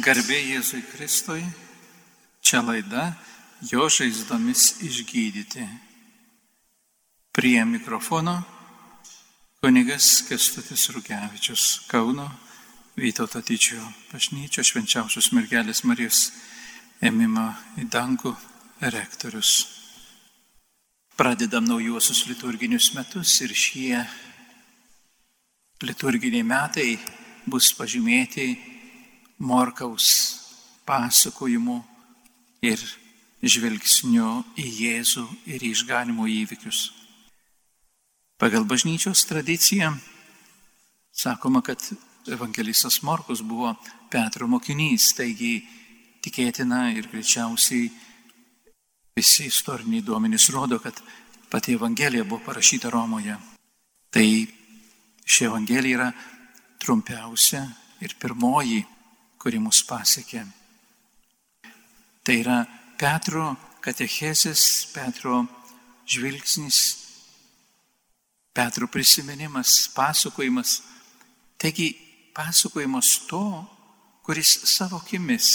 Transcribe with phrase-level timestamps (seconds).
[0.00, 1.42] Garbė Jėzui Kristui,
[2.40, 3.10] čia laida
[3.68, 5.64] jo žaizdomis išgydyti.
[7.36, 8.38] Prie mikrofono
[9.60, 12.30] kunigas Kestutis Rugevičius, Kauno
[12.96, 13.82] Vytauto Tyčio
[14.12, 16.30] bažnyčio švenčiausios mergelės Marijos
[17.04, 17.50] ėmimo
[17.82, 18.32] į dangų
[18.80, 19.52] rektorius.
[21.12, 24.00] Pradedam naujuosius liturginius metus ir šie
[25.84, 26.90] liturginiai metai
[27.44, 28.69] bus pažymėti
[29.40, 30.06] Morkaus
[30.84, 31.78] pasakojimu
[32.60, 32.80] ir
[33.40, 36.90] žvelgsniu į Jėzų ir išganimo įvykius.
[38.40, 39.94] Pagal bažnyčios tradiciją
[41.12, 41.80] sakoma, kad
[42.28, 43.72] evangelistas Morkus buvo
[44.12, 45.60] Petro mokinys, taigi
[46.20, 47.88] tikėtina ir greičiausiai
[49.16, 51.00] visi istoriniai duomenys rodo, kad
[51.50, 53.36] pati Evangelija buvo parašyta Romoje.
[54.12, 54.28] Tai
[55.24, 56.12] ši Evangelija yra
[56.80, 57.64] trumpiausia
[58.00, 58.84] ir pirmoji,
[59.40, 60.44] kuri mus pasiekė.
[62.24, 62.60] Tai yra
[63.00, 65.40] Petro katechezės, Petro
[66.04, 66.80] žvilgsnis,
[68.52, 70.80] Petro prisiminimas, pasakojimas.
[71.60, 71.92] Taigi
[72.36, 73.44] pasakojimas to,
[74.26, 75.48] kuris savo akimis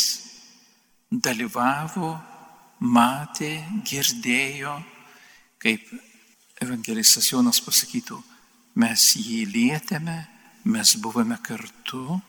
[1.11, 2.15] dalyvavo,
[2.81, 3.51] matė,
[3.87, 4.73] girdėjo,
[5.61, 5.85] kaip
[6.61, 8.17] evangelistas Jonas pasakytų,
[8.81, 10.17] mes jį lietėme,
[10.65, 12.19] mes buvome kartu,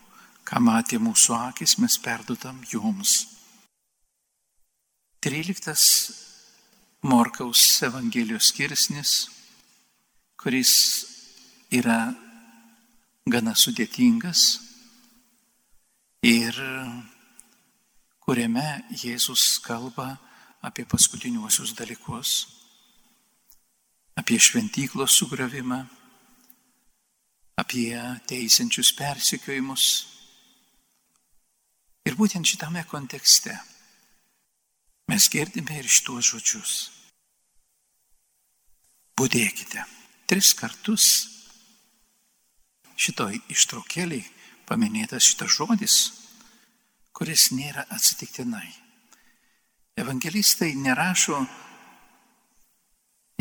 [0.46, 3.24] ką matė mūsų akis, mes perduodam jums.
[5.26, 6.14] 13
[7.02, 9.12] Morkaus Evangelijos skirsnis,
[10.38, 10.72] kuris
[11.74, 12.14] yra
[13.26, 14.44] gana sudėtingas
[16.22, 16.54] ir
[18.22, 20.16] kuriame Jėzus kalba
[20.66, 22.32] apie paskutiniuosius dalykus,
[24.18, 25.84] apie šventyklos sugravimą,
[27.58, 27.94] apie
[28.30, 30.15] teisiančius persikiojimus.
[32.06, 33.56] Ir būtent šitame kontekste
[35.10, 36.74] mes girdime ir šituos žodžius.
[39.18, 39.82] Būdėkite.
[40.26, 41.06] Tris kartus
[42.98, 44.24] šitoj ištraukėliai
[44.66, 45.96] paminėtas šitas žodis,
[47.14, 48.66] kuris nėra atsitiktinai.
[49.96, 51.38] Evangelistai nerašo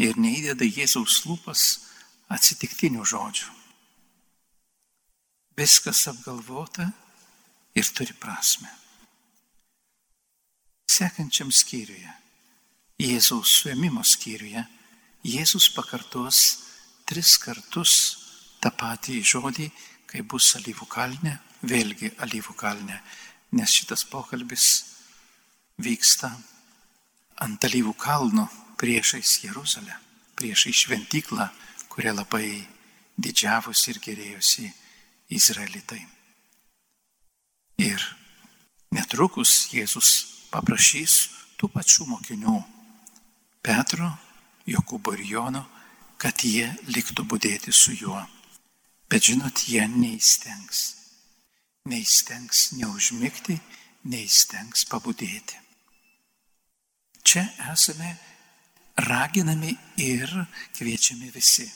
[0.02, 1.64] ir neįdeda Jėzaus lūpas
[2.32, 3.50] atsitiktinių žodžių.
[5.60, 6.90] Viskas apgalvota
[7.76, 8.70] ir turi prasme.
[10.96, 12.12] Sekančiam skyriuje,
[13.02, 14.62] Jėzaus suėmimo skyriuje,
[15.26, 16.40] Jėzus pakartos
[17.10, 17.96] tris kartus
[18.64, 19.68] tą patį žodį,
[20.08, 21.34] kai bus alyvų kalne,
[21.66, 23.02] vėlgi alyvų kalne,
[23.58, 24.68] nes šitas pokalbis
[25.82, 26.32] vyksta
[27.44, 28.48] ant alyvų kalno
[28.80, 29.98] priešais Jeruzalę,
[30.40, 31.50] priešais šventyklą,
[31.90, 32.62] kuria labai
[33.18, 34.70] didžiavosi ir gerėjosi
[35.36, 36.04] Izraelitai.
[37.82, 38.02] Ir
[38.96, 40.12] netrukus Jėzus
[40.52, 41.16] paprašys
[41.60, 42.56] tų pačių mokinių
[43.66, 44.12] Petro,
[44.70, 45.66] Jokūbo ir Jono,
[46.18, 48.22] kad jie liktų būdėti su juo.
[49.10, 50.84] Bet žinot, jie neįstengs.
[51.86, 53.60] Neįstengs neužmygti,
[54.10, 55.60] neįstengs pabudėti.
[57.26, 57.44] Čia
[57.74, 58.16] esame
[59.06, 60.30] raginami ir
[60.78, 61.68] kviečiami visi.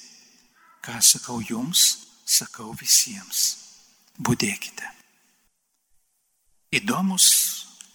[0.81, 3.57] Ką sakau jums, sakau visiems.
[4.17, 4.98] Būdėkite.
[6.69, 7.25] Įdomus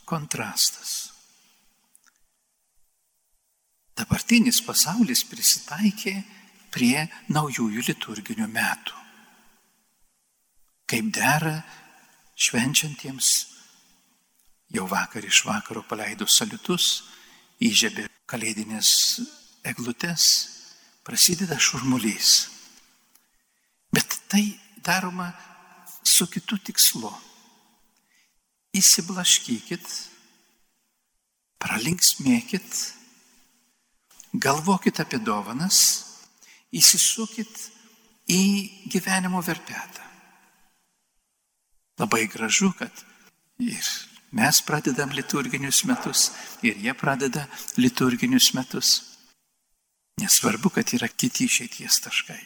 [0.03, 1.13] kontrastas.
[3.95, 6.15] Dabartinis pasaulis prisitaikė
[6.75, 8.97] prie naujųjų liturginių metų.
[10.91, 11.61] Kaip dera
[12.35, 13.29] švenčiantiems,
[14.75, 17.05] jau vakar iš vakaro paleido saliutus,
[17.63, 18.91] įžiebė kalėdinės
[19.71, 20.27] eglutes,
[21.07, 22.33] prasideda šurmulys.
[23.95, 24.43] Bet tai
[24.83, 25.31] daroma
[26.03, 27.15] su kitu tikslu
[28.75, 29.87] įsiblaškykit,
[31.63, 32.81] pralinksmėkit,
[34.35, 35.79] galvokit apie dovanas,
[36.75, 37.69] įsisukit
[38.31, 38.43] į
[38.91, 40.03] gyvenimo verpetą.
[42.01, 42.91] Labai gražu, kad
[43.63, 43.87] ir
[44.35, 46.33] mes pradedam liturginius metus,
[46.67, 47.47] ir jie pradeda
[47.79, 48.97] liturginius metus.
[50.19, 52.41] Nesvarbu, kad yra kiti išeities taškai.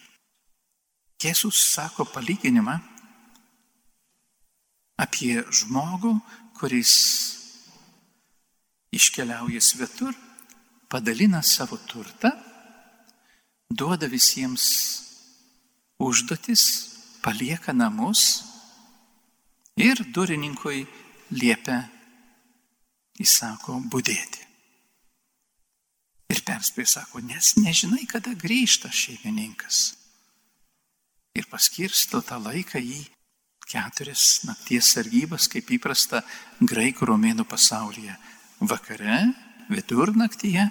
[1.20, 2.78] Jėzus sako palyginimą
[4.98, 6.16] apie žmogų,
[6.58, 6.94] kuris
[8.94, 10.16] iškeliauja svetur,
[10.90, 12.32] padalina savo turtą,
[13.70, 14.66] duoda visiems
[16.02, 16.64] užduotis,
[17.22, 18.42] palieka namus
[19.78, 20.86] ir durininkui
[21.34, 21.82] liepia,
[23.18, 24.46] įsako, būdėti.
[26.28, 29.94] Ir perspėja, sako, nes nežinai, kada grįžta šeimininkas.
[31.38, 33.04] Ir paskirsto tą laiką jį
[33.68, 36.22] keturias nakties sargybas, kaip įprasta
[36.64, 38.16] graikų romėnų pasaulyje.
[38.64, 39.20] Vakare,
[39.70, 40.64] vidurnaktyje,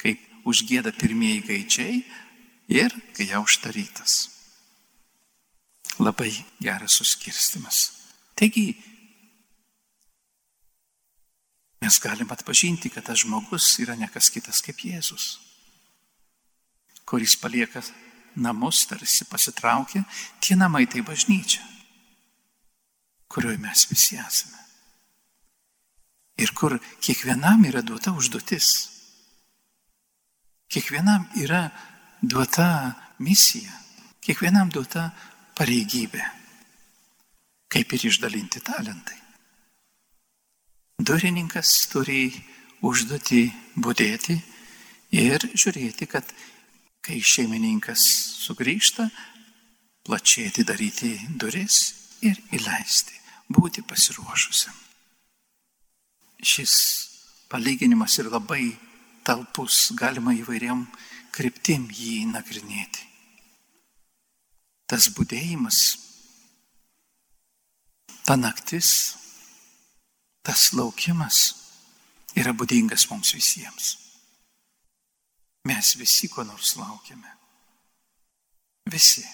[0.00, 1.96] kaip užgėda pirmieji gaičiai
[2.72, 4.28] ir kai jau užtarytas.
[6.00, 6.32] Labai
[6.62, 7.90] geras suskirstimas.
[8.38, 8.72] Taigi,
[11.84, 15.34] mes galim atpažinti, kad tas žmogus yra nekas kitas kaip Jėzus,
[17.04, 17.82] kuris palieka
[18.40, 20.06] namus, tarsi pasitraukia,
[20.40, 21.79] tie namai tai bažnyčia
[23.30, 24.58] kurioje mes visi esame.
[26.42, 28.68] Ir kur kiekvienam yra duota užduotis.
[30.70, 31.68] Kiekvienam yra
[32.22, 32.66] duota
[33.22, 33.72] misija.
[34.24, 35.10] Kiekvienam duota
[35.58, 36.22] pareigybė.
[37.70, 39.18] Kaip ir išdalinti talentai.
[41.00, 42.32] Durininkas turi
[42.84, 43.44] užduoti
[43.78, 44.36] būdėti
[45.16, 46.26] ir žiūrėti, kad
[47.04, 48.02] kai šeimininkas
[48.42, 49.06] sugrįžta,
[50.04, 51.80] plačiai atidaryti duris
[52.26, 53.19] ir įleisti
[53.50, 54.76] būti pasiruošusiam.
[56.40, 56.74] Šis
[57.50, 58.70] palyginimas yra labai
[59.26, 60.86] talpus, galima įvairiam
[61.34, 63.06] kryptim jį nagrinėti.
[64.90, 65.80] Tas būdėjimas,
[68.26, 68.90] ta naktis,
[70.42, 71.42] tas laukimas
[72.38, 73.96] yra būdingas mums visiems.
[75.68, 77.36] Mes visi ko nors laukiame.
[78.90, 79.26] Visi.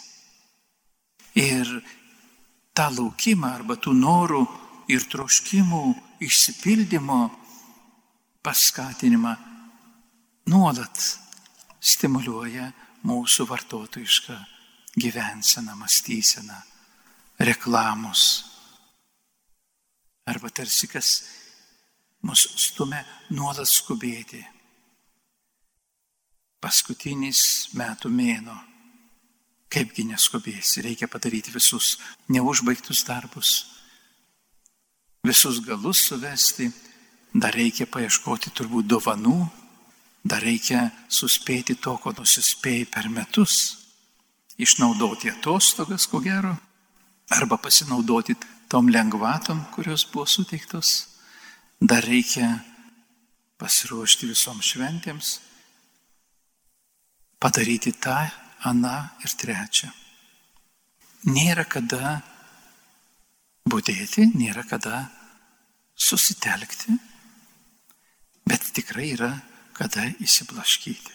[1.38, 1.70] Ir
[2.76, 4.42] tą laukimą arba tų norų
[4.92, 5.82] ir troškimų
[6.26, 7.20] išsipildymo
[8.44, 9.32] paskatinimą
[10.52, 11.06] nuolat
[11.80, 12.68] stimuliuoja
[13.06, 14.36] mūsų vartotojišką
[14.96, 16.56] gyvenseną, mąstyseną,
[17.38, 18.22] reklamos.
[20.26, 21.10] Arba tarsi kas
[22.26, 24.40] mus stumia nuolat skubėti.
[26.60, 28.56] Paskutinis metų mėno
[29.72, 31.96] Kaipgi neskubėsi, reikia padaryti visus
[32.30, 33.52] neužbaigtus darbus,
[35.26, 36.70] visus galus suvesti,
[37.34, 39.40] dar reikia paieškoti turbūt dovanų,
[40.26, 43.56] dar reikia suspėti to, ko nusispėjai per metus,
[44.58, 46.54] išnaudoti atostogas, ko gero,
[47.34, 48.36] arba pasinaudoti
[48.70, 51.08] tom lengvatom, kurios buvo suteiktos,
[51.80, 52.48] dar reikia
[53.58, 55.36] pasiruošti visoms šventėms,
[57.42, 58.18] padaryti tą
[58.64, 59.90] ana ir trečia.
[61.26, 62.20] Nėra kada
[63.66, 65.06] būdėti, nėra kada
[65.96, 66.94] susitelkti,
[68.46, 69.32] bet tikrai yra
[69.76, 71.14] kada įsiblaškyti.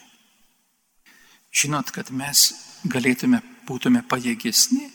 [1.52, 2.50] Žinot, kad mes
[2.88, 4.88] galėtume, būtume pajėgesni,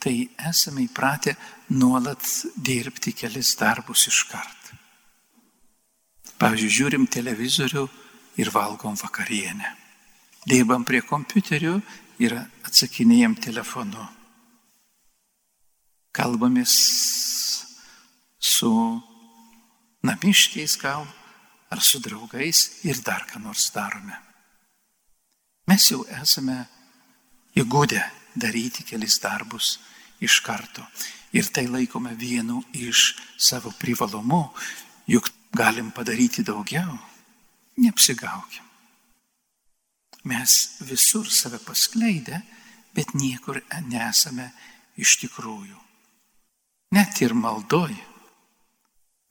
[0.00, 1.34] tai esame įpratę
[1.76, 2.24] nuolat
[2.56, 4.72] dirbti kelis darbus iš kart.
[6.40, 7.84] Pavyzdžiui, žiūrim televizorių
[8.40, 9.74] ir valgom vakarienę
[10.48, 11.74] dirbam prie kompiuterių
[12.22, 14.06] ir atsakinėjom telefonu.
[16.16, 16.74] Kalbamės
[18.40, 18.70] su
[20.02, 21.06] namiškiais gal
[21.70, 24.16] ar su draugais ir dar ką nors darome.
[25.70, 26.64] Mes jau esame
[27.54, 28.00] įgūdę
[28.34, 29.78] daryti kelis darbus
[30.20, 30.82] iš karto.
[31.32, 34.42] Ir tai laikome vienu iš savo privalumų,
[35.06, 36.98] juk galim padaryti daugiau.
[37.78, 38.69] Neapsigaukim.
[40.24, 42.40] Mes visur save paskleidę,
[42.94, 44.50] bet niekur nesame
[45.00, 45.78] iš tikrųjų.
[46.92, 47.94] Net ir maldoj,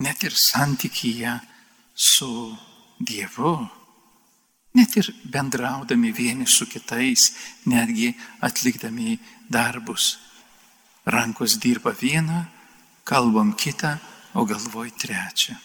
[0.01, 1.35] net ir santykyje
[1.93, 2.31] su
[2.99, 3.57] Dievu,
[4.75, 7.33] net ir bendraudami vieni su kitais,
[7.67, 9.17] netgi atlikdami
[9.51, 10.17] darbus.
[11.05, 12.45] Rankos dirba vieną,
[13.03, 13.97] kalbam kitą,
[14.33, 15.55] o galvoj trečią.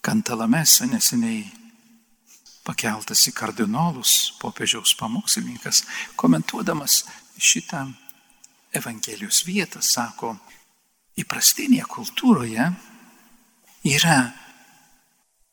[0.00, 1.44] Kantalamesa neseniai
[2.66, 5.82] pakeltas į kardinolus popiežiaus pamokslininkas,
[6.16, 7.02] komentuodamas
[7.38, 7.86] šitą
[8.72, 10.36] Evangelijos vietą, sako,
[11.20, 12.70] įprastinėje kultūroje
[13.84, 14.18] yra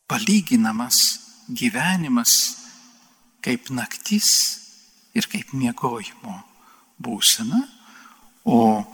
[0.08, 1.02] palyginamas
[1.50, 2.36] gyvenimas
[3.44, 4.30] kaip naktis
[5.18, 6.38] ir kaip miegojimo
[7.00, 7.60] būsena,
[8.48, 8.86] o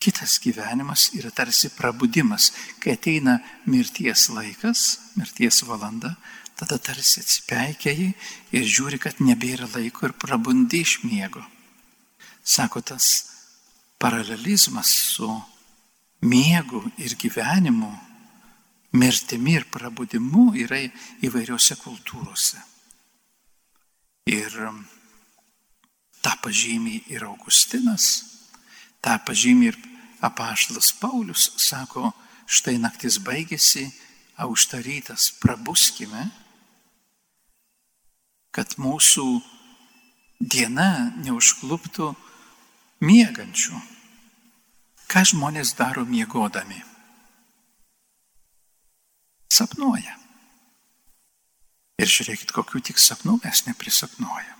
[0.00, 3.34] Kitas gyvenimas yra tarsi prabudimas, kai ateina
[3.68, 6.14] mirties laikas, mirties valanda,
[6.56, 8.06] tada tarsi atsipeikiai
[8.56, 11.44] ir žiūri, kad nebėra laiko ir prabundi iš miego.
[12.40, 13.10] Sako, tas
[14.00, 15.28] paralelizmas su
[16.24, 17.92] miegu ir gyvenimu,
[18.96, 20.80] mirtimi ir prabudimu yra
[21.24, 22.56] įvairiose kultūrose.
[24.32, 24.56] Ir
[26.24, 28.10] tą pažymį ir Augustinas,
[29.04, 29.80] tą pažymį ir
[30.20, 32.12] apaštalas Paulius sako,
[32.50, 33.88] štai naktis baigėsi,
[34.40, 36.28] aušta rytas, prabuskime,
[38.54, 39.26] kad mūsų
[40.40, 42.10] diena neužkluptų
[43.04, 43.80] miegančių.
[45.10, 46.78] Ką žmonės daro miegodami?
[49.50, 50.16] Sapnuoja.
[52.00, 54.56] Ir žiūrėkit, kokių tik sapnų mes neprisapnuojam.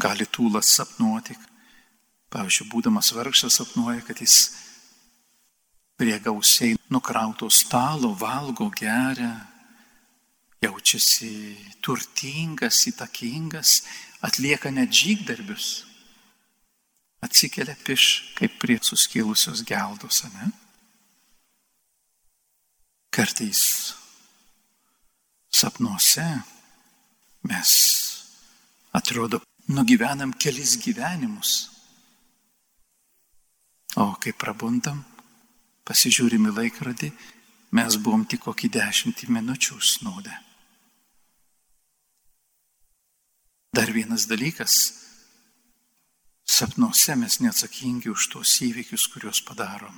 [0.00, 1.36] Gali tūlas sapnuoti,
[2.30, 4.36] pavyzdžiui, būdamas vargšas sapnuoja, kad jis
[6.00, 9.34] prie gausiai nukrauto stalo valgo, geria,
[10.64, 11.32] jaučiasi
[11.84, 13.80] turtingas, įtakingas,
[14.24, 15.86] atlieka net žygdarbius.
[17.20, 20.48] Atsikelia piš kaip prie suskilusios geldos, ne?
[23.12, 23.60] Kartais
[25.52, 26.24] sapnuose
[27.44, 27.72] mes
[28.96, 31.79] atrodo nugyvenam kelis gyvenimus.
[33.98, 35.00] O kai prabundam,
[35.88, 37.10] pasižiūrim į laikrodį,
[37.74, 40.36] mes buvom tik kokį dešimtį minučių snūdę.
[43.74, 44.76] Dar vienas dalykas.
[46.50, 49.94] Sapnuose mes neatsakingi už tuos įvykius, kuriuos padarom.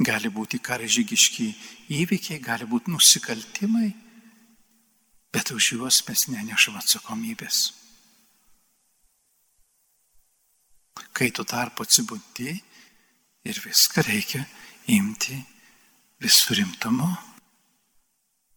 [0.00, 1.46] Gali būti karžygiški
[2.00, 3.92] įvykiai, gali būti nusikaltimai,
[5.30, 7.83] bet už juos mes nenešam atsakomybės.
[11.14, 12.54] Kai tu tarpu atsibundi
[13.44, 14.44] ir viską reikia
[14.94, 15.36] imti
[16.22, 17.08] visų rimtumu,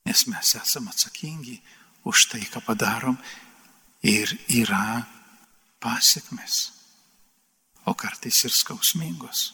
[0.08, 1.58] nes mes esame atsakingi
[2.08, 3.17] už tai, ką padarom
[4.03, 5.03] ir yra
[5.84, 6.72] pasiekmes,
[7.86, 9.51] o kartais ir skausmingos.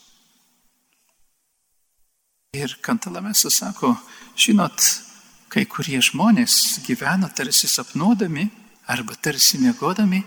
[2.54, 3.96] Ir Kantalamesas sako,
[4.38, 4.78] žinot,
[5.50, 8.46] kai kurie žmonės gyvena tarsi sapnuodami
[8.94, 10.22] arba tarsi mėgodami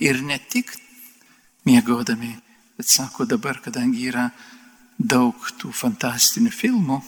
[0.00, 0.72] ir ne tik
[1.66, 2.32] mėgodami,
[2.76, 4.28] bet sako dabar, kadangi yra
[4.96, 7.00] daug tų fantastinių filmų,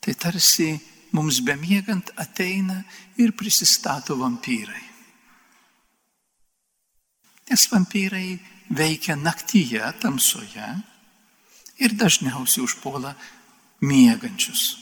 [0.00, 0.70] tai tarsi
[1.16, 2.82] mums bemiegant ateina
[3.20, 4.84] ir prisistato vampyrai.
[7.46, 8.38] Nes vampyrai
[8.74, 10.66] veikia naktyje, tamsoje
[11.78, 13.14] ir dažniausiai užpuola
[13.86, 14.76] miegančius.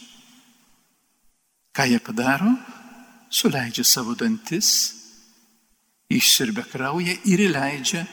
[1.75, 2.55] Ką jie padaro?
[3.29, 4.69] Suleidžia savo dantis,
[6.09, 8.05] išsirbia kraują ir įleidžia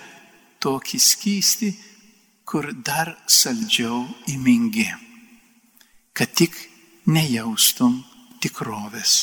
[0.63, 1.71] tokį skystį,
[2.47, 4.89] kur dar saldžiau įmingi,
[6.15, 6.57] kad tik
[7.11, 8.01] nejaustum
[8.43, 9.15] tikrovės.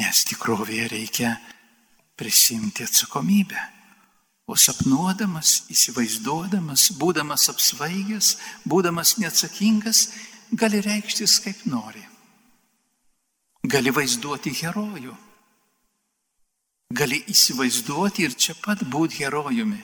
[0.00, 1.34] Nes tikrovėje reikia
[2.18, 3.60] prisimti atsakomybę.
[4.50, 8.32] O sapnuodamas, įsivaizduodamas, būdamas apsvaigęs,
[8.66, 10.08] būdamas neatsakingas,
[10.50, 12.02] gali reikštis kaip nori.
[13.62, 15.14] Gali vaizduoti herojų.
[16.90, 19.78] Gali įsivaizduoti ir čia pat būti herojumi.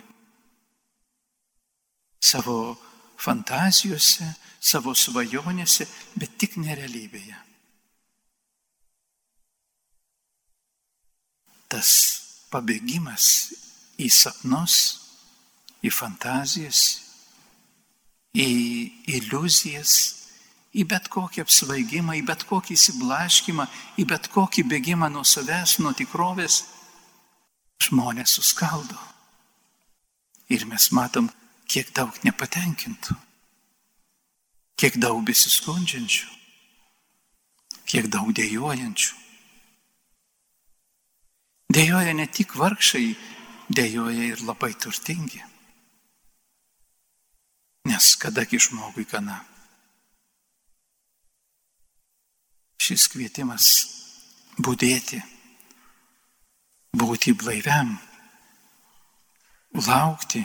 [2.18, 2.74] Savo
[3.22, 4.26] fantazijose,
[4.58, 5.86] savo svajonėse,
[6.18, 7.38] bet tik nerealybėje.
[11.70, 11.90] Tas
[12.50, 13.30] pabėgimas
[14.02, 14.76] į sapnus,
[15.86, 16.82] į fantazijas,
[18.34, 18.50] į
[19.16, 19.94] iliuzijas,
[20.76, 23.66] į bet kokį apsvaigimą, į bet kokį įsiblaškimą,
[24.02, 26.64] į bet kokį bėgimą nuo savęs, nuo tikrovės,
[27.82, 28.98] žmonės suskaldo.
[30.52, 31.28] Ir mes matom,
[31.66, 33.16] kiek daug nepatenkintų,
[34.78, 36.28] kiek daug besiskundžiančių,
[37.90, 39.22] kiek daug dėjojančių.
[41.76, 43.08] Dėjoja ne tik vargšai,
[43.74, 45.42] dėjoja ir labai turtingi.
[47.90, 49.40] Nes kadagi žmogui gana.
[52.82, 53.66] Šis kvietimas
[54.62, 55.18] būdėti,
[56.96, 57.96] būti blaiviam,
[59.86, 60.42] laukti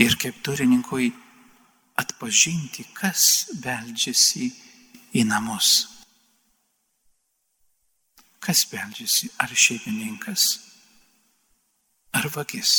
[0.00, 1.10] ir kaip turininkui
[2.00, 4.48] atpažinti, kas beldžiasi
[5.18, 5.70] į namus.
[8.42, 9.30] Kas beldžiasi?
[9.38, 10.46] Ar šeimininkas,
[12.16, 12.72] ar vagis,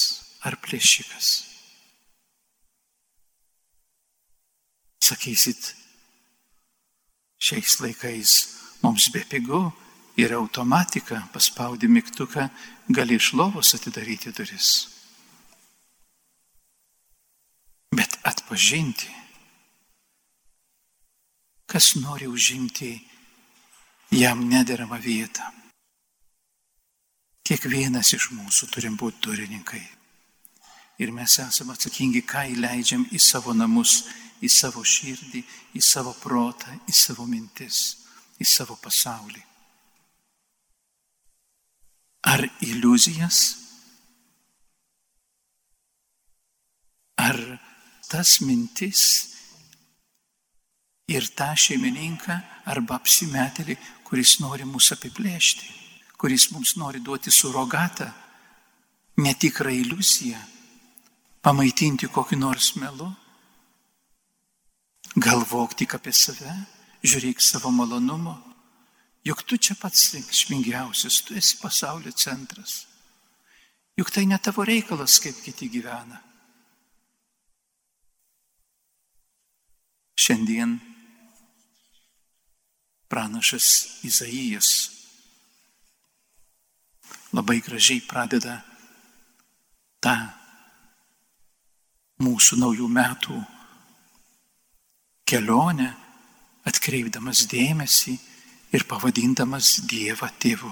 [0.43, 1.29] ar plėšikas?
[5.03, 5.73] Sakysit,
[7.43, 8.35] šiais laikais
[8.83, 9.23] mums be
[10.17, 12.49] ir automatika, paspaudi mygtuką,
[12.89, 14.69] gali iš lovos atidaryti duris.
[17.93, 19.09] Bet atpažinti,
[21.65, 22.93] kas nori užimti
[24.11, 25.45] jam nederamą vietą.
[27.43, 29.83] Kiekvienas iš mūsų turim būti turininkai.
[31.01, 34.03] Ir mes esame atsakingi, ką įleidžiam į savo namus,
[34.39, 35.41] į savo širdį,
[35.75, 38.05] į savo protą, į savo mintis,
[38.39, 39.41] į savo pasaulį.
[42.23, 43.39] Ar iliuzijas?
[47.19, 47.37] Ar
[48.09, 49.01] tas mintis
[51.11, 52.35] ir tą šeimininką
[52.71, 53.75] arba apsimetelį,
[54.07, 55.67] kuris nori mus apiplėšti,
[56.19, 58.07] kuris mums nori duoti surogatą,
[59.19, 60.39] netikrą iliuziją,
[61.43, 63.09] pamaitinti kokį nors melu.
[65.13, 66.53] Galvok tik apie save,
[67.03, 68.37] žiūrėk savo malonumo,
[69.23, 72.85] juk tu čia pats reikšmingiausias, tu esi pasaulio centras.
[73.97, 76.19] Juk tai ne tavo reikalas, kaip kiti gyvena.
[80.17, 80.77] Šiandien
[83.09, 84.69] pranašas Izaijas
[87.33, 88.59] labai gražiai pradeda
[90.03, 90.15] tą
[92.23, 93.39] mūsų naujų metų
[95.27, 95.89] kelionę,
[96.69, 98.15] atkreipdamas dėmesį
[98.73, 100.71] ir pavadindamas Dievą tėvu.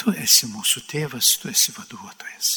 [0.00, 2.50] Tu esi mūsų tėvas, tu esi vaduotojas.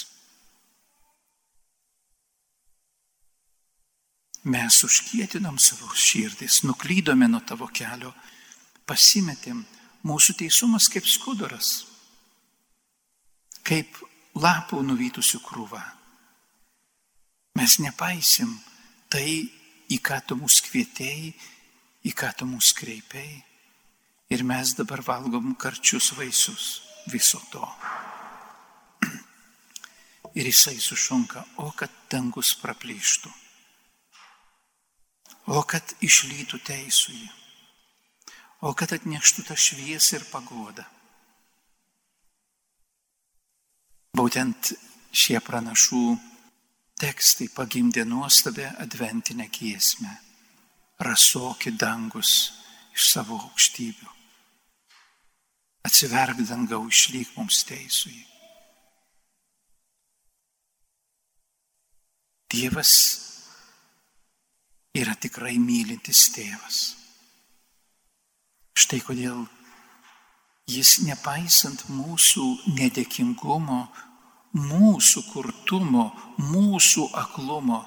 [4.43, 8.11] Mes užkietinom savo širdis, nuklydome nuo tavo kelio,
[8.87, 9.61] pasimetėm,
[10.03, 11.85] mūsų teisumas kaip skuduras,
[13.63, 14.01] kaip
[14.35, 15.83] lapų nuvytusių krūva.
[17.55, 18.51] Mes nepaisim
[19.13, 19.45] tai,
[19.87, 21.31] į ką tu mus kvietėjai,
[22.03, 23.41] į ką tu mus kreipėjai.
[24.33, 26.67] Ir mes dabar valgom karčius vaisius
[27.11, 27.63] viso to.
[30.39, 33.29] Ir jisai sušunka, o kad dangus praplyštų,
[35.53, 37.29] o kad išlytų teisųjį,
[38.63, 40.87] o kad atneštų tą šviesą ir pagodą.
[44.13, 44.75] Būtent
[45.13, 46.03] šie pranašų
[47.01, 50.13] tekstai pagimdė nuostabę adventinę giesmę.
[51.01, 52.51] Rasoki dangus
[52.93, 54.11] iš savo aukštybių.
[55.83, 58.21] Atsiverk dangau išlyg mums teisui.
[62.53, 62.93] Dievas
[64.93, 66.79] yra tikrai mylintis tėvas.
[68.77, 69.41] Štai kodėl
[70.69, 72.45] jis nepaisant mūsų
[72.77, 73.81] nedėkingumo,
[74.53, 76.05] mūsų kurtumo,
[76.37, 77.81] mūsų aklumo,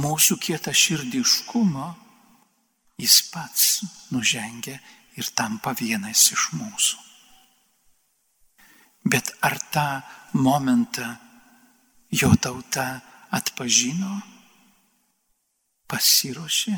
[0.00, 1.86] mūsų kietą širdiškumo,
[3.00, 3.66] jis pats
[4.12, 4.78] nužengia
[5.16, 7.02] ir tampa vienas iš mūsų.
[9.06, 9.86] Bet ar tą
[10.34, 11.06] momentą
[12.10, 12.88] jo tauta
[13.36, 14.18] atpažino,
[15.86, 16.76] pasiruošė,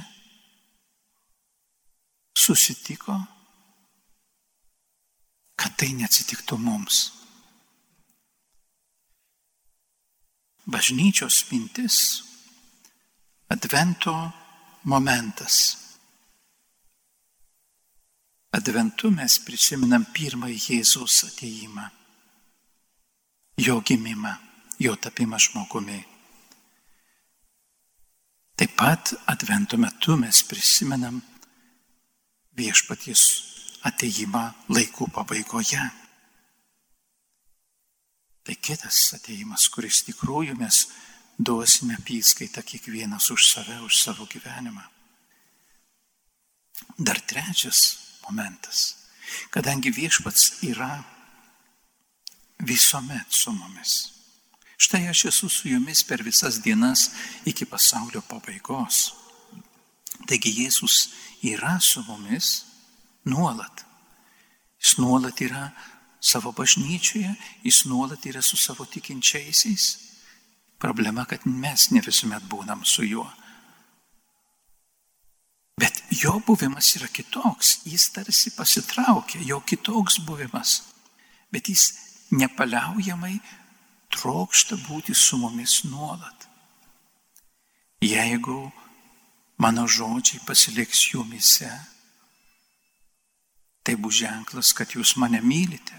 [2.36, 3.16] susitiko?
[5.58, 7.00] kad tai neatsitiktų mums.
[10.68, 11.98] Bažnyčios mintis,
[13.48, 14.32] advento
[14.84, 15.76] momentas.
[18.52, 21.84] Adventu mes prisiminam pirmąjį Jėzaus ateimą,
[23.60, 24.32] jo gimimą,
[24.80, 25.98] jo tapimą žmogumi.
[28.58, 31.20] Taip pat advento metu mes prisimenam
[32.58, 33.22] viešpaties
[33.88, 35.84] ateimą laikų pabaigoje.
[38.42, 40.86] Tai kitas ateimas, kuris tikrųjų mes
[41.38, 44.82] duosime apyskaitą kiekvienas už save, už savo gyvenimą.
[46.98, 48.96] Dar trečias momentas,
[49.50, 51.04] kadangi viešpats yra
[52.58, 54.12] visuomet su mumis.
[54.78, 57.10] Štai aš esu su jumis per visas dienas
[57.44, 59.14] iki pasaulio pabaigos.
[60.26, 61.10] Taigi Jėzus
[61.42, 62.64] yra su mumis
[63.28, 63.84] Nuolat.
[64.78, 65.70] Jis nuolat yra
[66.20, 70.07] savo bažnyčioje, jis nuolat yra su savo tikinčiaisiais.
[70.78, 73.26] Problema, kad mes ne visuomet būnam su juo.
[75.78, 80.82] Bet jo buvimas yra kitoks, jis tarsi pasitraukia, jo kitoks buvimas.
[81.50, 81.92] Bet jis
[82.30, 83.38] nepaliaujamai
[84.14, 86.48] trokšta būti su mumis nuolat.
[88.02, 88.70] Jeigu
[89.58, 91.70] mano žodžiai pasiliks jumise,
[93.82, 95.96] tai bus ženklas, kad jūs mane mylite.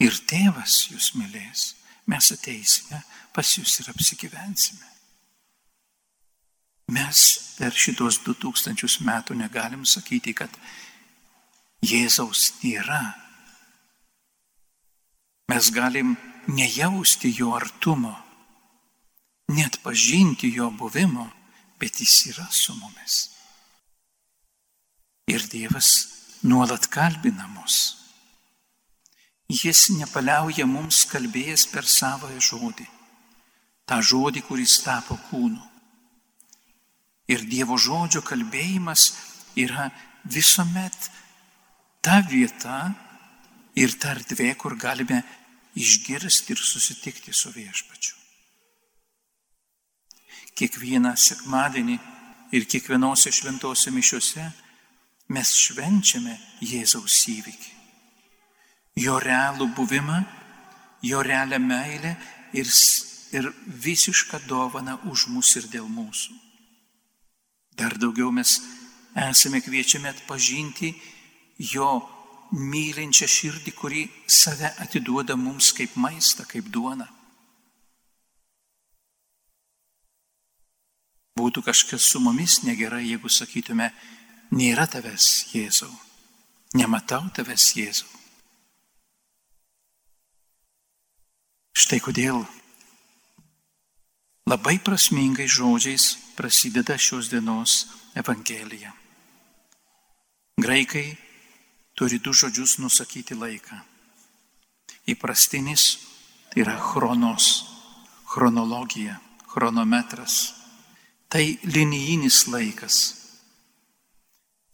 [0.00, 1.79] Ir tėvas jūs mylės.
[2.10, 3.02] Mes ateisime
[3.34, 4.86] pas jūs ir apsigyvensime.
[6.90, 7.18] Mes
[7.58, 10.50] per šitos du tūkstančius metų negalim sakyti, kad
[11.86, 13.02] Jėzaus nėra.
[15.50, 16.16] Mes galim
[16.50, 18.12] nejausti jo artumo,
[19.54, 21.28] net pažinti jo buvimo,
[21.78, 23.22] bet jis yra su mumis.
[25.30, 25.90] Ir Dievas
[26.42, 27.99] nuolat kalbina mus.
[29.50, 32.86] Jis nepaliauja mums kalbėjęs per savoją žodį,
[33.88, 35.58] tą žodį, kuris tapo kūnu.
[37.30, 39.08] Ir Dievo žodžio kalbėjimas
[39.58, 39.88] yra
[40.22, 41.10] visuomet
[42.02, 42.94] ta vieta
[43.74, 45.22] ir ta erdvė, kur galime
[45.74, 48.20] išgirsti ir susitikti su viešpačiu.
[50.60, 51.96] kiekvieną sekmadienį
[52.52, 54.44] ir kiekvienose šventose mišiuose
[55.32, 57.69] mes švenčiame Jėzaus įvykį.
[59.00, 60.18] Jo realų buvimą,
[61.02, 62.14] jo realią meilę
[62.52, 62.68] ir,
[63.32, 66.36] ir visišką dovaną už mus ir dėl mūsų.
[67.78, 68.58] Dar daugiau mes
[69.16, 70.92] esame kviečiami atpažinti
[71.72, 71.88] jo
[72.50, 77.08] mylinčią širdį, kuri save atiduoda mums kaip maistą, kaip duona.
[81.40, 83.88] Būtų kažkas su mumis negerai, jeigu sakytume,
[84.52, 85.92] nėra tavęs Jėzau,
[86.76, 88.19] nematau tavęs Jėzau.
[91.76, 92.42] Štai kodėl
[94.50, 97.86] labai prasmingai žodžiais prasideda šios dienos
[98.18, 98.90] Evangelija.
[100.60, 101.14] Graikai
[101.94, 103.78] turi du žodžius nusakyti laiką.
[105.06, 105.84] Įprastinis
[106.50, 107.46] tai yra chronos,
[108.26, 110.54] chronologija, chronometras.
[111.30, 112.96] Tai linijinis laikas.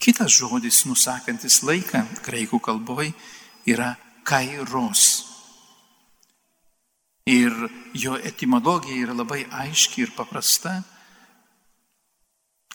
[0.00, 3.12] Kitas žodis nusakantis laiką graikų kalboje
[3.68, 3.92] yra
[4.24, 5.25] kairos.
[7.26, 7.52] Ir
[7.94, 10.78] jo etimologija yra labai aiški ir paprasta.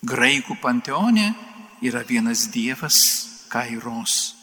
[0.03, 1.29] Graikų panteone
[1.85, 2.97] yra vienas dievas
[3.51, 4.33] kairos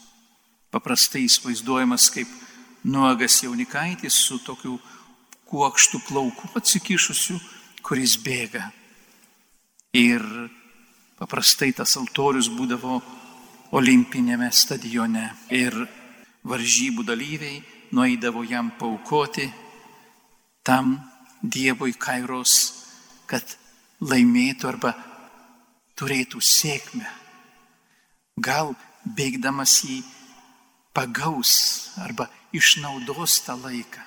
[0.71, 2.29] paprastai įsivaizduojamas kaip
[2.85, 4.79] nuogas jaunikaitis su tokiu
[5.49, 7.39] kuokštų plauku atsikišusiu,
[7.83, 8.69] kuris bėga.
[9.97, 10.25] Ir
[11.19, 13.01] paprastai tas altorius būdavo
[13.77, 15.75] olimpinėme stadione ir
[16.49, 19.49] varžybų dalyviai nueidavo jam paukoti
[20.69, 20.99] tam
[21.39, 22.53] Dievui kairos,
[23.31, 23.45] kad
[24.03, 24.91] laimėtų arba
[25.97, 27.07] turėtų sėkmę.
[28.43, 28.75] Gal
[29.07, 30.01] bėgdamas į
[30.93, 31.53] pagaus
[32.03, 34.03] arba išnaudos tą laiką.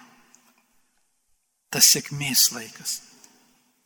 [1.71, 2.97] Tas sėkmės laikas,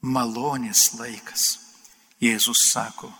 [0.01, 1.45] malonės laikas.
[2.23, 3.11] Jėzus sako,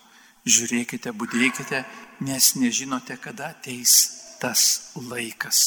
[0.50, 1.84] žiūrėkite, būdėkite,
[2.26, 3.94] nes nežinote, kada ateis
[4.42, 4.66] tas
[4.98, 5.62] laikas.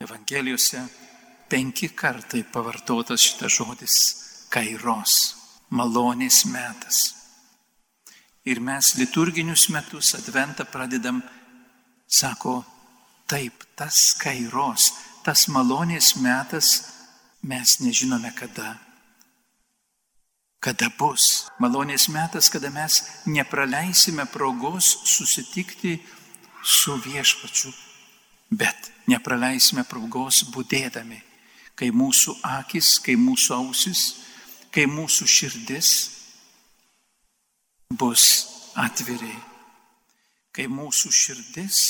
[0.00, 0.86] Evangelijose
[1.50, 3.96] penki kartai pavartotas šitas žodis-
[4.54, 5.34] kairos,
[5.70, 7.14] malonės metas.
[8.44, 11.22] Ir mes liturginius metus adventą pradedam
[12.10, 12.64] Sako,
[13.30, 14.90] taip, tas kairos,
[15.22, 16.70] tas malonės metas,
[17.42, 18.72] mes nežinome kada.
[20.60, 26.00] Kada bus malonės metas, kada mes nepraleisime progos susitikti
[26.64, 27.70] su viešpačiu,
[28.50, 31.22] bet nepraleisime progos būdėdami,
[31.80, 34.02] kai mūsų akis, kai mūsų ausis,
[34.70, 35.94] kai mūsų širdis
[37.96, 38.26] bus
[38.78, 39.38] atviriai
[40.54, 41.80] kai mūsų širdis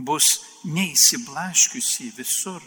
[0.00, 0.28] bus
[0.64, 2.62] neįsiblaškiusi visur,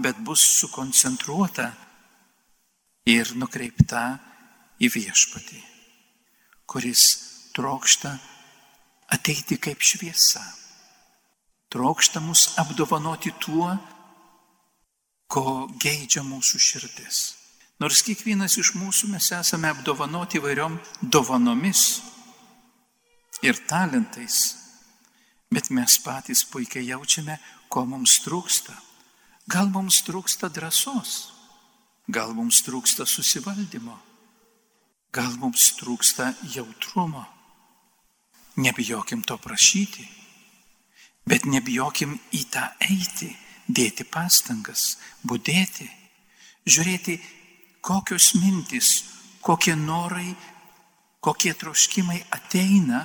[0.00, 1.68] bet bus sukoncentruota
[3.10, 4.04] ir nukreipta
[4.80, 5.60] į viešpatį,
[6.70, 7.04] kuris
[7.54, 8.14] trokšta
[9.14, 10.42] ateiti kaip šviesa,
[11.68, 13.68] trokšta mus apdovanoti tuo,
[15.34, 17.22] ko geidžia mūsų širdis.
[17.82, 21.88] Nors kiekvienas iš mūsų mes esame apdovanoti vairiom dovanomis,
[23.42, 24.56] ir talentais,
[25.52, 27.36] bet mes patys puikiai jaučiame,
[27.68, 28.74] ko mums trūksta.
[29.50, 31.12] Gal mums trūksta drąsos,
[32.08, 33.96] gal mums trūksta susivaldymo,
[35.12, 37.26] gal mums trūksta jautrumo.
[38.56, 40.06] Nebijokim to prašyti,
[41.26, 43.34] bet nebijokim į tą eiti,
[43.68, 45.88] dėti pastangas, būdėti,
[46.66, 47.18] žiūrėti,
[47.84, 49.04] kokios mintis,
[49.44, 50.34] kokie norai,
[51.24, 53.04] kokie troškimai ateina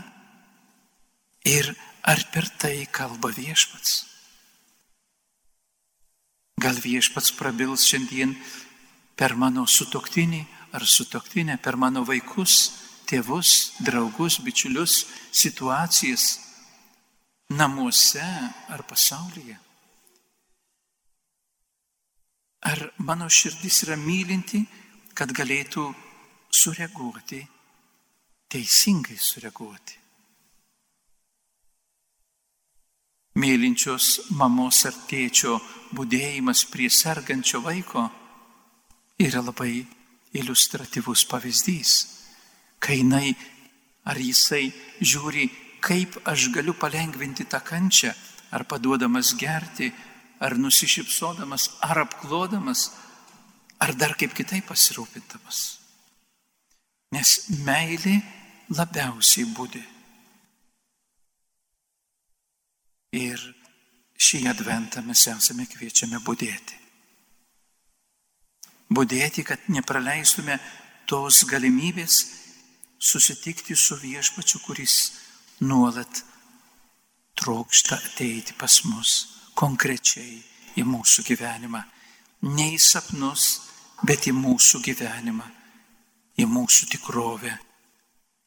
[1.45, 4.05] Ir ar per tai kalba viešpats?
[6.59, 8.35] Gal viešpats prabils šiandien
[9.15, 10.43] per mano sutoktinį
[10.75, 12.73] ar sutoktinę, per mano vaikus,
[13.07, 16.39] tėvus, draugus, bičiulius, situacijas
[17.49, 18.27] namuose
[18.67, 19.55] ar pasaulyje?
[22.67, 24.59] Ar mano širdis yra mylinti,
[25.15, 25.85] kad galėtų
[26.51, 27.39] sureaguoti,
[28.51, 29.99] teisingai sureaguoti?
[33.39, 35.59] mylinčios mamos ar tėčio
[35.95, 38.03] būdėjimas prie sergančio vaiko
[39.19, 39.85] yra labai
[40.35, 41.93] iliustratyvus pavyzdys.
[42.79, 43.31] Kai jinai
[44.09, 44.69] ar jisai
[44.99, 45.47] žiūri,
[45.83, 48.11] kaip aš galiu palengvinti tą kančią,
[48.51, 49.91] ar paduodamas gerti,
[50.39, 52.89] ar nusišypsodamas, ar apklodamas,
[53.79, 55.61] ar dar kaip kitaip pasirūpintamas.
[57.15, 58.19] Nes meilė
[58.75, 59.81] labiausiai būdi
[63.11, 63.41] Ir
[64.21, 66.75] šį adventą mes esame kviečiame būdėti.
[68.93, 70.59] Būdėti, kad nepraleistume
[71.09, 72.19] tos galimybės
[72.99, 74.95] susitikti su viešpačiu, kuris
[75.61, 76.21] nuolat
[77.39, 80.39] trokšta ateiti pas mus konkrečiai
[80.79, 81.81] į mūsų gyvenimą.
[82.47, 83.47] Ne į sapnus,
[84.07, 85.47] bet į mūsų gyvenimą,
[86.39, 87.51] į mūsų tikrovę,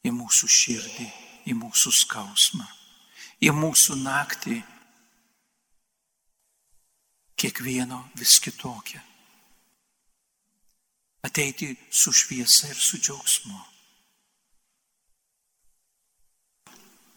[0.09, 1.09] į mūsų širdį,
[1.53, 2.67] į mūsų skausmą,
[3.45, 4.63] į mūsų naktį,
[7.37, 9.03] kiekvieno vis kitokia.
[11.23, 13.61] Ateiti su šviesa ir su džiaugsmu.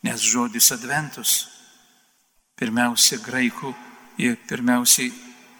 [0.06, 1.55] Nes žodis adventus
[2.60, 3.74] pirmiausia graikų
[4.24, 5.12] ir pirmiausiai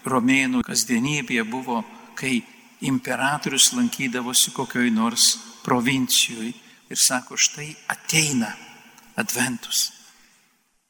[0.06, 1.82] romėnų kasdienybėje buvo,
[2.16, 2.40] kai
[2.86, 6.54] imperatorius lankydavosi kokioj nors provincijoje
[6.90, 8.52] ir sako, štai ateina
[9.18, 9.92] adventus.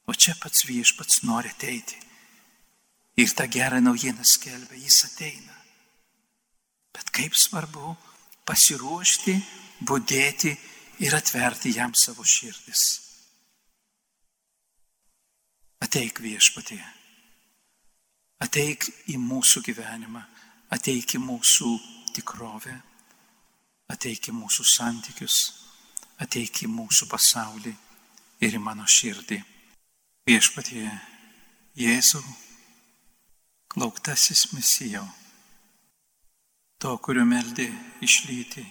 [0.06, 1.98] O čia pats viešpats nori ateiti.
[3.18, 5.56] Ir tą gerą naujieną skelbia, jis ateina.
[6.94, 7.96] Bet kaip svarbu
[8.46, 9.36] pasiruošti,
[9.88, 10.52] būdėti
[11.04, 13.05] ir atverti jam savo širdis.
[15.84, 16.84] Ateik viešpatie.
[18.44, 20.22] Ateik į mūsų gyvenimą,
[20.76, 21.72] ateik į mūsų
[22.16, 22.76] tikrovę,
[23.92, 25.40] ateik į mūsų santykius,
[26.22, 27.74] ateik į mūsų pasaulį
[28.44, 29.42] ir į mano širdį.
[30.26, 30.88] Viešpatie
[31.76, 32.24] Jėzau,
[33.76, 35.04] lauktasis misijau,
[36.80, 37.68] to, kurio meldė
[38.06, 38.64] išlyti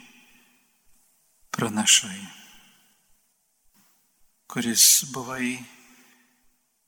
[1.55, 2.21] pranašai,
[4.51, 5.53] kuris buvai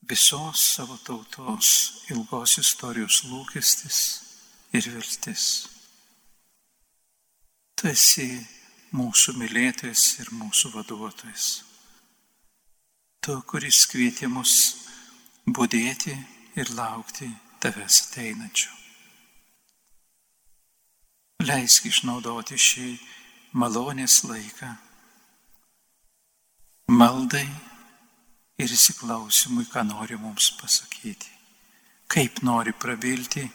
[0.09, 3.99] visos savo tautos ilgos istorijos lūkestis
[4.77, 5.43] ir viltis.
[7.77, 8.29] Tu esi
[8.95, 11.47] mūsų mylėtojas ir mūsų vaduotojas.
[13.21, 14.55] Tu, kuris kvieti mus
[15.45, 16.15] būdėti
[16.57, 17.27] ir laukti
[17.59, 18.73] tavęs ateinančių.
[21.47, 22.89] Leisk išnaudoti šį
[23.59, 24.71] malonės laiką
[26.87, 27.45] maldai
[28.57, 31.29] ir įsiklausimui, ką nori mums pasakyti,
[32.09, 33.45] kaip nori prabilti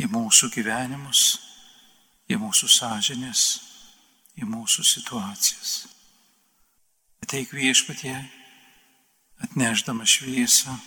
[0.00, 1.22] į mūsų gyvenimus,
[2.28, 3.44] į mūsų sąžinės,
[4.38, 5.72] į mūsų situacijas.
[7.24, 8.14] Ateik viešpatie,
[9.44, 10.78] atneždama šviesą,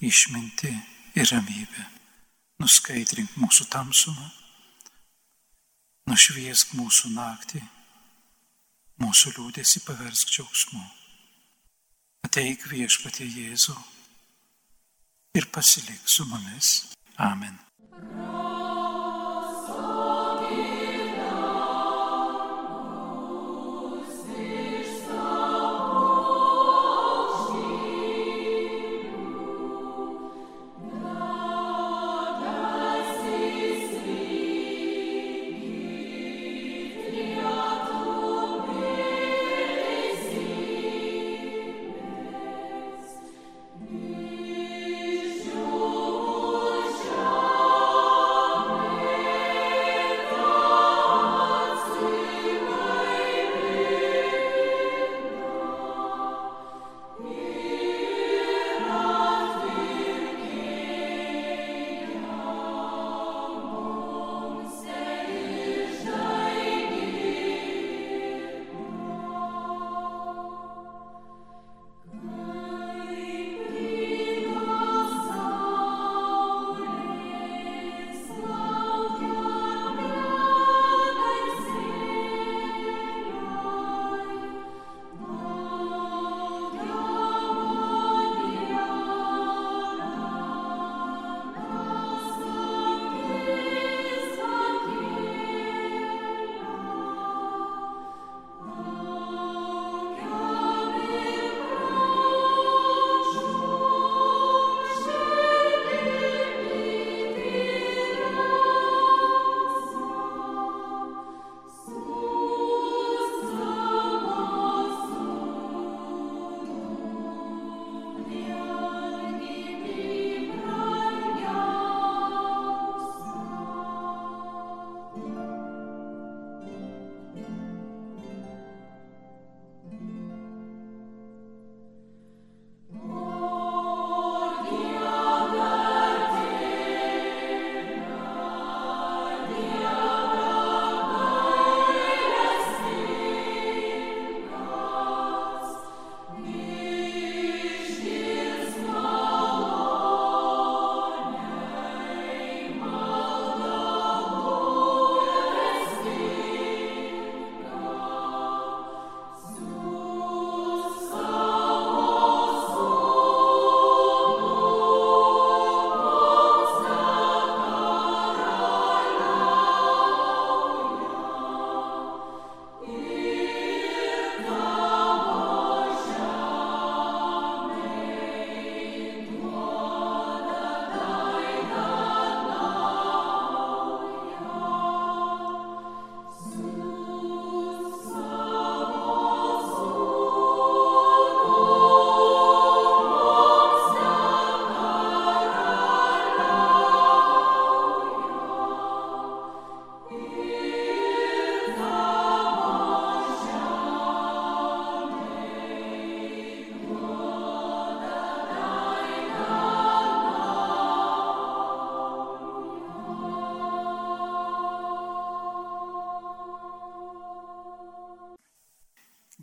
[0.00, 0.72] išminti
[1.18, 1.88] ir ramybę.
[2.62, 4.28] Nuskaidrink mūsų tamsumą,
[6.06, 7.62] nušviesk mūsų naktį,
[9.02, 11.01] mūsų liūdėsi paversk džiaugsmu.
[12.32, 13.74] Ateik viešpatie Jėzų
[15.36, 16.70] ir pasilik su mumis.
[17.20, 17.58] Amen.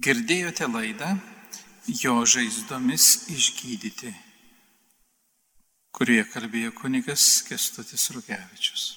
[0.09, 1.07] Girdėjote laidą
[2.01, 4.09] jo žaizdomis išgydyti,
[5.93, 8.87] kurioje kalbėjo kunigas Kestutis Rugevičius.